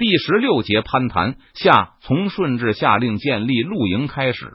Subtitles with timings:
[0.00, 4.46] 第十六节攀谈下，从顺治下令建立露营开始，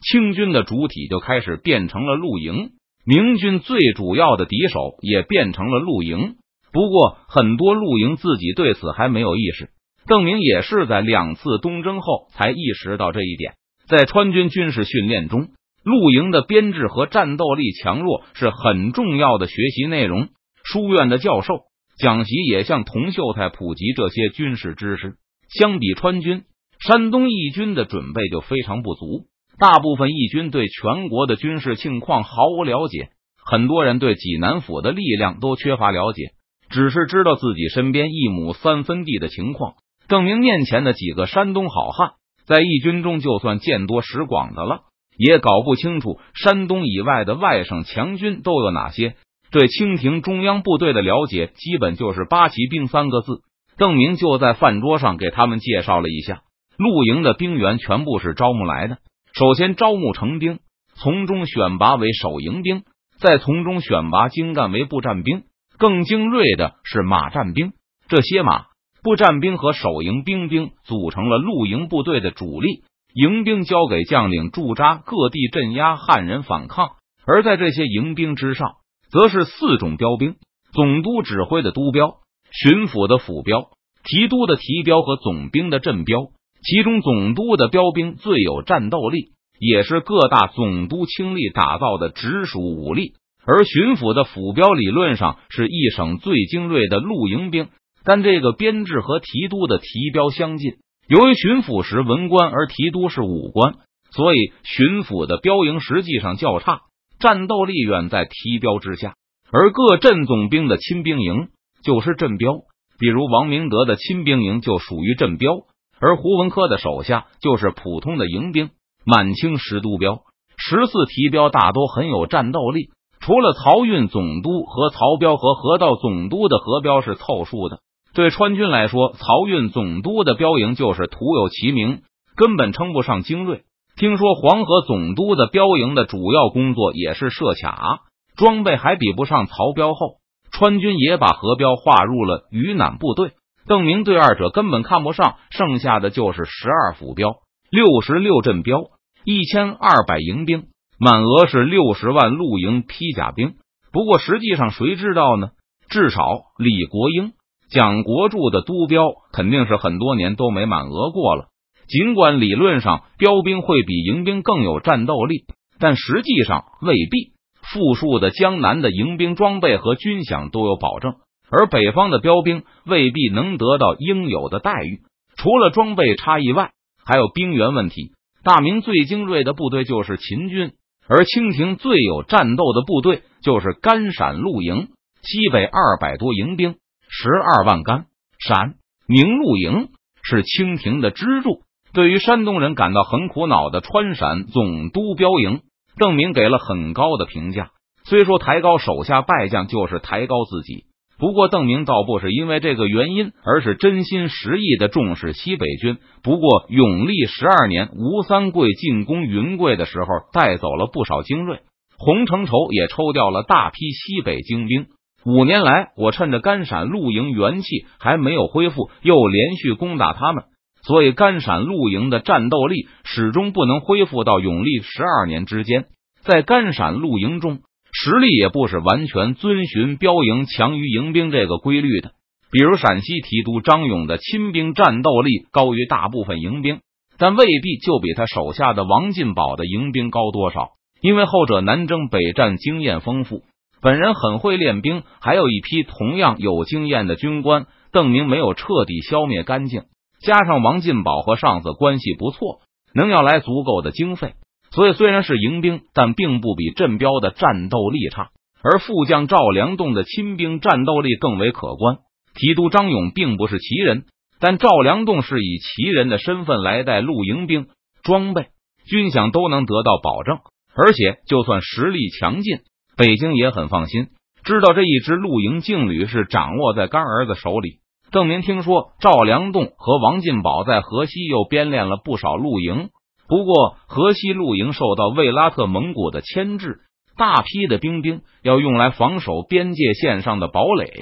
[0.00, 2.70] 清军的主体就开始变成了露营，
[3.04, 6.36] 明军最主要的敌手也变成了露营。
[6.72, 9.70] 不过，很多露营自己对此还没有意识。
[10.06, 13.54] 邓明也是在两次东征后才意识到这一点。
[13.88, 15.48] 在川军军事训练中，
[15.82, 20.28] 露营的编制和战斗力强弱是很重要的学习内容。
[20.62, 21.62] 书院的教授
[21.98, 25.14] 蒋习也向童秀才普及这些军事知识。
[25.48, 26.44] 相比川军，
[26.78, 29.26] 山东义军的准备就非常不足。
[29.58, 33.08] 大部分义军对全国的军事情况毫无了解，
[33.42, 36.32] 很多人对济南府的力量都缺乏了解，
[36.68, 39.74] 只是知道自己身边一亩三分地的情况。
[40.08, 42.10] 邓明面前的几个山东好汉，
[42.44, 44.82] 在义军中就算见多识广的了，
[45.16, 49.14] 也搞不清楚山东以外的外省强军都有哪些。
[49.56, 53.40] 对清廷中央部队的了解，基本就是八旗兵三个字。
[53.78, 56.42] 邓明就在饭桌上给他们介绍了一下，
[56.76, 58.98] 露营的兵员全部是招募来的。
[59.32, 60.58] 首先招募成兵，
[60.96, 62.82] 从中选拔为守营兵，
[63.18, 65.44] 再从中选拔精干为步战兵。
[65.78, 67.72] 更精锐的是马战兵，
[68.08, 68.66] 这些马。
[69.02, 72.82] 步战兵和守营兵兵组成了露营部队的主力，
[73.14, 76.90] 营兵交给将领驻扎各地镇压汉人反抗。
[77.26, 78.74] 而在这些营兵之上，
[79.16, 80.34] 则是四种标兵：
[80.74, 82.16] 总督指挥的督标、
[82.52, 83.70] 巡抚的府标、
[84.04, 86.26] 提督的提标和总兵的镇标。
[86.62, 93.14] 其中总督的标兵最有战斗力，也是各大总督倾力打造的直属武力；
[93.46, 97.68] 而巡抚的府标理论上是一省最精锐的露营兵。
[98.04, 100.72] 但这个编制和提督的提标相近，
[101.08, 103.76] 由于巡抚是文官，而提督是武官，
[104.10, 106.82] 所以巡抚的标营实际上较差，
[107.26, 109.14] 战斗力远在提标之下。
[109.50, 111.48] 而各镇总兵的亲兵营
[111.82, 112.52] 就是镇标，
[113.00, 115.52] 比如王明德的亲兵营就属于镇标，
[116.00, 118.70] 而胡文科的手下就是普通的营兵。
[119.04, 120.20] 满清十督标、
[120.56, 127.80] 十四提标大多很有战斗力，除了漕运总督和漕标和河道总督的河标是凑数的。
[128.14, 132.02] 对川军来说，漕运总督的标营就是徒有其名，
[132.36, 133.62] 根本称不上精锐。
[133.96, 138.00] 听说黄河总督的标营的主要工作也是设卡，
[138.36, 140.16] 装备还比不上曹彪后，
[140.52, 143.32] 川军也把河标划入了鱼腩部队。
[143.66, 147.36] 邓明对二者根本看不上，剩下的就是十二府标、
[147.70, 148.84] 六十六镇标、
[149.24, 150.64] 一千二百营兵，
[150.98, 153.54] 满额是六十万露营披甲兵。
[153.92, 155.48] 不过实际上谁知道呢？
[155.88, 156.22] 至少
[156.58, 157.32] 李国英。
[157.70, 161.46] 蒋国柱的督标肯定是很多年都没满额过了。
[161.88, 165.44] 尽管理论上标兵会比营兵更有战斗力，
[165.78, 167.36] 但实际上未必。
[167.72, 171.16] 富庶的江南的营兵装备和军饷都有保证，
[171.50, 175.00] 而北方的标兵未必能得到应有的待遇。
[175.36, 176.70] 除了装备差异外，
[177.04, 178.12] 还有兵源问题。
[178.44, 180.74] 大明最精锐的部队就是秦军，
[181.08, 184.88] 而清廷最有战斗的部队就是甘陕露营，
[185.22, 186.76] 西北二百多营兵。
[187.08, 188.06] 十二万甘
[188.38, 188.74] 陕
[189.08, 189.88] 宁露营
[190.22, 191.62] 是清廷的支柱。
[191.96, 195.62] 对于山东人感到很苦恼的川陕总督标营，
[195.98, 197.70] 邓明给了很高的评价。
[198.04, 200.84] 虽说抬高手下败将就是抬高自己，
[201.18, 205.96] 不过邓明倒不是因为这个原因，而是真心实意的重视西北军。
[206.22, 211.60] 不过永历十二年，吴三桂进攻云贵的时候，带走了不少精锐，
[211.96, 214.88] 洪承畴也抽调了大批西北精兵。
[215.24, 220.44] 五年来，我趁着甘陕露营元气还没有恢复，又连续攻打他们，
[220.86, 225.86] 所以甘陕露营的战斗力始终不能恢复到永历十二年之间。
[226.22, 227.58] 在甘陕露营中，
[227.92, 232.12] 实力也不是完全遵循标营强于营兵这个规律的。
[232.52, 236.78] 比如陕西提督张勇的亲兵战斗力高于大部分营兵，
[237.18, 240.70] 但未必就比他手下的王进宝的营兵高多少，
[241.00, 243.42] 因为后者南征北战经验丰富。
[243.82, 247.66] 本人很会练兵，还有一批同样有经验的军官。
[247.92, 249.82] 邓明没有彻底消灭干净，
[250.26, 252.58] 加上王进宝和上司关系不错，
[252.92, 254.34] 能要来足够的经费，
[254.72, 258.30] 所以虽然是营兵，但并不比镇标的战斗力差。
[258.60, 261.98] 而副将赵良栋的亲兵战斗力更为可观。
[262.34, 264.06] 提督张勇并不是旗人，
[264.40, 267.68] 但赵良栋是以旗人的身份来带露营兵，
[268.02, 268.48] 装备、
[268.88, 270.38] 军饷都能得到保证，
[270.74, 272.58] 而且就算实力强劲。
[272.96, 274.08] 北京也很放心，
[274.42, 277.78] 知道这一支露营劲旅是掌握在干儿子手里。
[278.12, 282.90] 邓明听说赵良栋和王进宝在河西又编练了不少露营，
[283.28, 286.80] 不过河西露营受到卫拉特蒙古的牵制，
[287.16, 290.92] 大批的兵兵要用来防守边界线上的堡垒，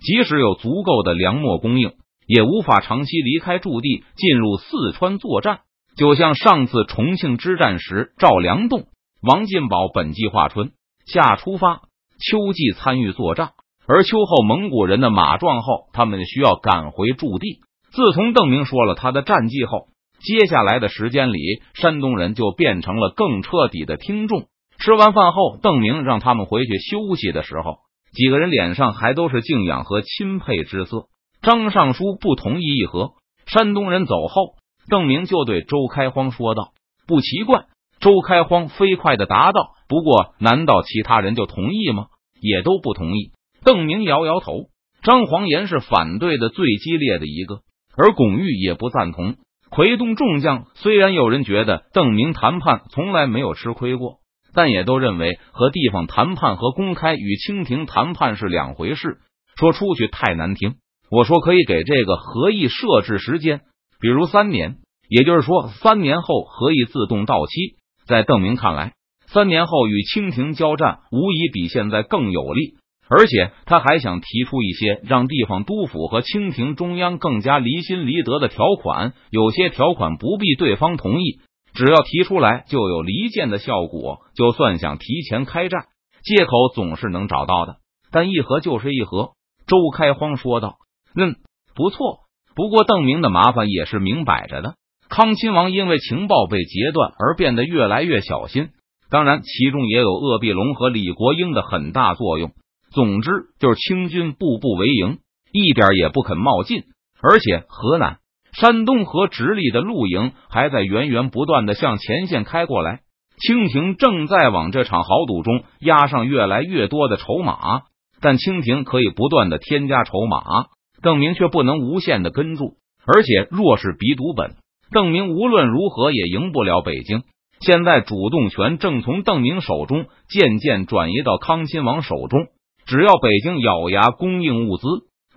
[0.00, 1.92] 即使有足够的粮秣供应，
[2.26, 5.60] 也无法长期离开驻地进入四川作战。
[5.96, 8.86] 就像上次重庆之战时，赵良栋、
[9.22, 10.72] 王进宝本计划春
[11.06, 11.82] 夏出发，
[12.20, 13.50] 秋季参与作战，
[13.86, 17.60] 而秋后蒙古人的马壮后，他们需要赶回驻地。
[17.92, 19.88] 自从邓明说了他的战绩后，
[20.20, 21.38] 接下来的时间里，
[21.74, 24.46] 山东人就变成了更彻底的听众。
[24.78, 27.76] 吃完饭后，邓明让他们回去休息的时候，
[28.12, 31.06] 几个人脸上还都是敬仰和钦佩之色。
[31.42, 33.12] 张尚书不同意议和。
[33.46, 34.54] 山东人走后，
[34.88, 36.72] 邓明就对周开荒说道
[37.06, 37.66] ：“不奇怪。”
[38.00, 42.06] 周开荒飞快的答道：“不过，难道其他人就同意吗？
[42.40, 43.32] 也都不同意。”
[43.64, 44.66] 邓明摇摇头。
[45.02, 47.60] 张黄岩是反对的最激烈的一个，
[47.96, 49.36] 而巩玉也不赞同。
[49.70, 54.18] 奎东众将虽然有人觉得邓明谈判从来没有吃亏过，
[54.54, 59.18] 但也都认为和地方谈判和公开与清廷谈判是两回事。
[59.58, 60.76] 说出去太难听。
[61.10, 63.60] 我说可以给这个合议设置时间，
[64.00, 64.76] 比如三年，
[65.08, 67.76] 也就是说三年后合议自动到期。
[68.06, 68.94] 在邓明看来，
[69.26, 72.74] 三年后与清廷交战无疑比现在更有利，
[73.08, 79.12] 而且他还想提出一些让地方督府和清廷中央更加离心离德的条款。
[79.30, 81.40] 有些条款不必对方同意，
[81.74, 84.20] 只要提出来就有离间的效果。
[84.34, 85.86] 就算想提前开战，
[86.24, 87.76] 借口总是能找到的。
[88.10, 89.32] 但议和就是议和。
[89.66, 90.76] 周开荒说道。
[91.14, 91.36] 嗯，
[91.74, 92.20] 不错。
[92.54, 94.74] 不过邓明的麻烦也是明摆着的。
[95.08, 98.70] 康亲王因为情报被截断而变得越来越小心，
[99.10, 102.52] 当然其中也有鄂必龙和李国英的很大作用。
[102.94, 105.18] 总之就是清军步步为营，
[105.52, 106.84] 一点也不肯冒进。
[107.20, 108.18] 而且河南、
[108.52, 113.00] 山东和直隶的陆营还在源源不断的向前线开过来。
[113.36, 117.82] 清廷正在往这场豪赌中压上越来越多的筹码，
[118.20, 120.66] 但清廷可以不断的添加筹码。
[121.02, 124.54] 邓明却不能无限的跟住，而且若是比赌本，
[124.92, 127.24] 邓明无论如何也赢不了北京。
[127.60, 132.46] 现在主动权正从邓明手中渐渐转移到康亲王手中，
[132.86, 134.86] 只要北京咬牙供应物资，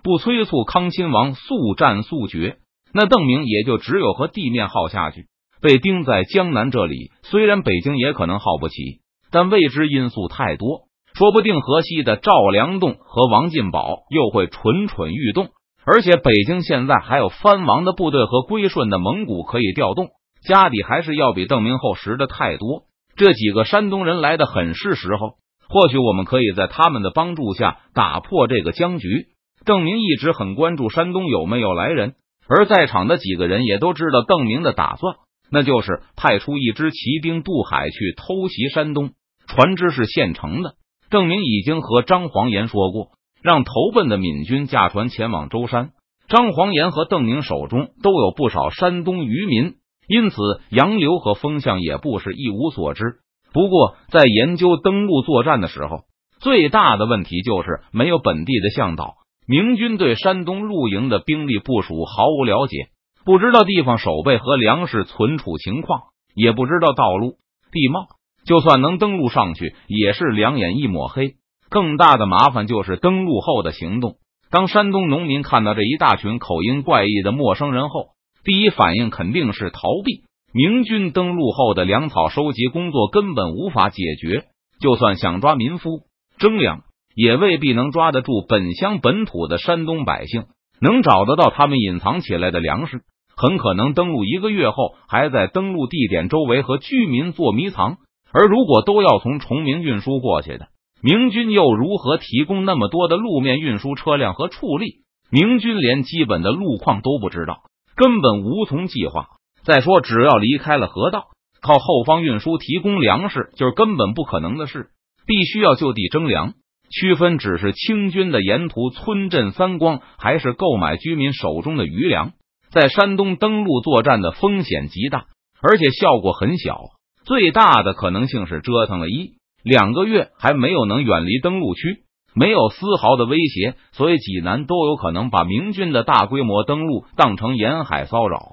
[0.02, 2.56] 不催促康亲王速战速决，
[2.92, 5.26] 那邓明也就只有和地面耗下去。
[5.60, 9.00] 被钉在江南这里，虽然北京也可能耗不起，
[9.30, 10.82] 但未知因素太多，
[11.14, 15.48] 说不定河西的赵良栋和王进宝又会蠢蠢欲动。
[15.84, 20.08] 而且北京现在还有藩王的部队和归顺的蒙古可以调动，
[20.46, 22.82] 家底还是要比邓明厚实的太多。
[23.16, 25.36] 这几个山东人来的很是时候，
[25.68, 29.26] 或许我们可以在他们的帮助下打破这个僵局。
[29.64, 32.14] 邓明一直很关注山东有没有来人，
[32.48, 35.16] 而在场的几个人也都知道邓明的打算，
[35.50, 39.10] 那就是派出一支骑兵渡海去偷袭山东。
[39.46, 40.74] 船只是现成的，
[41.10, 43.08] 邓明已经和张黄岩说过。
[43.40, 45.90] 让投奔的闽军驾船前往舟山。
[46.28, 49.76] 张黄岩和邓明手中都有不少山东渔民，
[50.08, 50.36] 因此
[50.70, 53.20] 洋流和风向也不是一无所知。
[53.52, 56.02] 不过，在研究登陆作战的时候，
[56.40, 59.14] 最大的问题就是没有本地的向导。
[59.46, 62.88] 明军对山东露营的兵力部署毫无了解，
[63.24, 66.02] 不知道地方守备和粮食存储情况，
[66.34, 67.36] 也不知道道路
[67.72, 68.06] 地貌。
[68.44, 71.34] 就算能登陆上去，也是两眼一抹黑。
[71.70, 74.16] 更大的麻烦就是登陆后的行动。
[74.50, 78.08] 当山东农民看到这一大群口音怪异的陌生人后，
[78.44, 80.22] 第一反应肯定是逃避。
[80.52, 84.44] 明军登陆后的粮草收集工作根本无法解决，
[84.80, 86.00] 就算想抓民夫
[86.38, 90.44] 征粮，也未必能抓得住本乡本土的山东百姓，
[90.80, 93.02] 能找得到他们隐藏起来的粮食。
[93.36, 97.98] 很可能登陆一个月后，还在登陆地点周围和居民做迷藏。
[98.32, 100.68] 而如果都要从崇明运输过去的。
[101.02, 105.04] 明军又如何提供那么多的路面运输车辆和畜力？
[105.30, 107.62] 明军连基本的路况都不知道，
[107.94, 109.28] 根本无从计划。
[109.68, 111.26] 再说，只要离开了河道，
[111.60, 114.86] 靠后方运输提供粮食就是根本不可能的事。
[115.26, 116.54] 必须要就地征粮，
[116.90, 122.32] 区分只是清军的沿途村镇三光，还是购买居民手中的余粮。
[122.70, 125.26] 在山东登陆作战的风险极大，
[125.60, 126.80] 而且效果很小。
[127.26, 129.32] 最大的可能性是折腾了一。
[129.62, 138.48] 两个月还没有能远离登陆区，没有丝毫的威胁，所以济南都有可能把明军的大规模登陆当成沿海骚扰，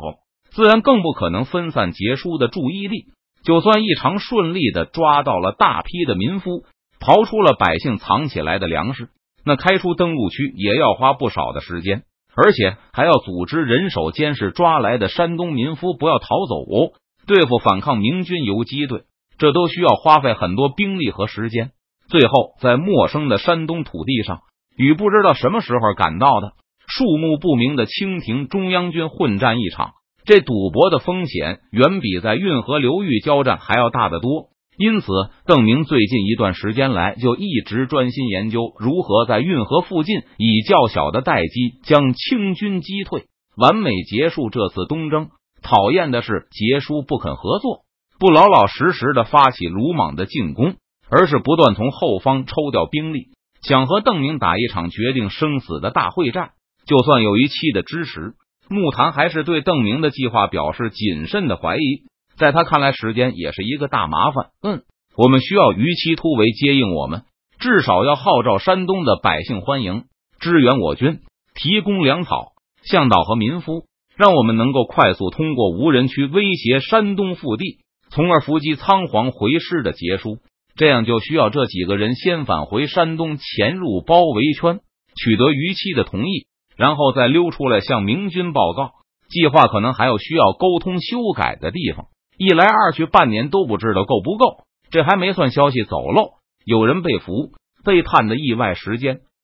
[0.55, 3.07] 自然更不可能分散杰叔的注意力。
[3.43, 6.63] 就算异常顺利的抓到了大批的民夫，
[6.99, 9.09] 刨出了百姓藏起来的粮食，
[9.45, 12.03] 那开出登陆区也要花不少的时间，
[12.35, 16.95] 而且还要组织人手监视抓来的山东民夫不要逃走，
[17.27, 19.03] 对付反抗明军游击队。
[19.37, 21.71] 这都需要花费很多兵力和时间。
[22.07, 24.39] 最后，在陌生的山东土地上，
[24.77, 26.53] 与不知道什么时候赶到的
[26.87, 29.91] 数目不明的清廷中央军混战一场。
[30.25, 34.49] 这赌博的风险远比在运河流域交战还要大得多。
[34.77, 35.07] 因此，
[35.45, 45.29] 邓明最近一段时间来就一直专心研究如何在运河附近以较小的待机将清军击退，完美结束这次东征。
[45.61, 47.85] 讨厌的是，杰叔不肯合作，
[48.19, 50.75] 不老老实实的发起鲁莽的进攻，
[51.09, 53.27] 而是不断从后方抽调兵力，
[53.61, 56.49] 想和邓明打一场决定生死的大会战。
[56.85, 58.33] 就算有一期的支持，
[58.69, 62.03] 木檀还是对邓明的计划表示谨慎的怀疑。
[62.37, 64.47] 在他看来，时间也是一个大麻烦。
[64.61, 64.83] 嗯，
[65.15, 67.23] 我们需要逾期突围接应我们，
[67.59, 70.03] 至少要号召山东的百姓欢迎
[70.39, 71.19] 支援我军，
[71.53, 72.53] 提供粮草、
[72.83, 73.85] 向导和民夫，
[74.17, 77.79] 让我们能够快速通过无人区威胁山东腹地，
[78.09, 80.39] 从而伏击仓皇回师的杰叔。
[80.75, 84.81] 这样就需要这几个人先返回山东，潜入包围圈，
[85.15, 88.91] 取得逾期的同意，然后再溜出来向明军报告。
[89.27, 92.05] 计划可能还有需要沟通修改的地方。
[92.37, 94.65] 一来二去，半年都不知道够不够。
[94.91, 97.51] 这还没算消息走漏，有人被俘、
[97.83, 99.21] 被判的意外时间。